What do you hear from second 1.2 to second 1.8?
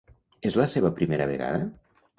vegada?